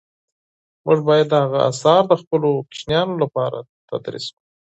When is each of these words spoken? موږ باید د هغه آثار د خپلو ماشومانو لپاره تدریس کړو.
موږ 0.85 0.99
باید 1.09 1.25
د 1.29 1.33
هغه 1.43 1.59
آثار 1.69 2.01
د 2.07 2.13
خپلو 2.21 2.49
ماشومانو 2.67 3.13
لپاره 3.23 3.57
تدریس 3.89 4.25
کړو. 4.29 4.41